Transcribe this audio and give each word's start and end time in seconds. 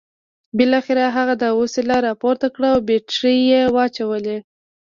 بالاخره 0.57 1.03
هغه 1.17 1.33
دا 1.43 1.49
وسیله 1.61 1.95
راپورته 2.07 2.47
کړه 2.55 2.67
او 2.75 2.79
بیټرۍ 2.87 3.37
یې 3.51 3.61
واچولې 3.75 4.37